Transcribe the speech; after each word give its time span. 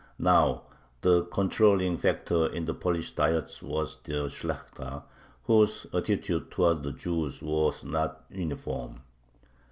Now 0.17 0.63
the 1.01 1.25
controlling 1.25 1.99
factor 1.99 2.47
in 2.47 2.65
the 2.65 2.73
Polish 2.73 3.11
Diets 3.11 3.61
was 3.61 3.97
the 3.97 4.29
Shlakhta, 4.29 5.03
whose 5.43 5.85
attitude 5.93 6.49
towards 6.49 6.81
the 6.81 6.91
Jews 6.93 7.43
was 7.43 7.83
not 7.83 8.25
uniform. 8.31 9.03